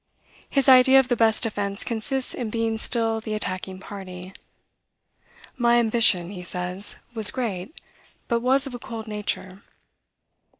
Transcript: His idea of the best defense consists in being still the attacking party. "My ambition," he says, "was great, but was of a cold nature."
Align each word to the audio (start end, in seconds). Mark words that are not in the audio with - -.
His 0.49 0.67
idea 0.67 0.99
of 0.99 1.09
the 1.09 1.15
best 1.15 1.43
defense 1.43 1.83
consists 1.83 2.33
in 2.33 2.49
being 2.49 2.79
still 2.79 3.19
the 3.19 3.35
attacking 3.35 3.79
party. 3.79 4.33
"My 5.57 5.77
ambition," 5.77 6.31
he 6.31 6.41
says, 6.41 6.95
"was 7.13 7.29
great, 7.29 7.79
but 8.27 8.39
was 8.39 8.65
of 8.65 8.73
a 8.73 8.79
cold 8.79 9.05
nature." 9.05 9.61